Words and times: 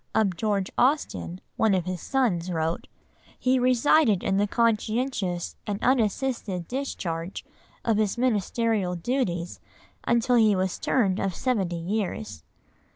Of 0.15 0.35
George 0.35 0.71
Austen 0.79 1.41
one 1.57 1.75
of 1.75 1.85
his 1.85 2.01
sons 2.01 2.49
wrote— 2.51 2.87
"He 3.37 3.59
resided 3.59 4.23
in 4.23 4.37
the 4.37 4.47
conscientious 4.47 5.55
and 5.67 5.77
unassisted 5.83 6.67
discharge 6.67 7.45
of 7.85 7.97
his 7.97 8.17
ministerial 8.17 8.95
duties 8.95 9.59
until 10.03 10.37
he 10.37 10.55
was 10.55 10.79
turned 10.79 11.19
of 11.19 11.35
seventy 11.35 11.75
years." 11.77 12.41